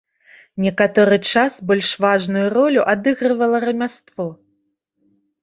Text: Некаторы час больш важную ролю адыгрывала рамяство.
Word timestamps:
Некаторы 0.63 1.19
час 1.33 1.59
больш 1.71 1.91
важную 2.07 2.47
ролю 2.55 2.81
адыгрывала 2.95 3.57
рамяство. 3.67 4.27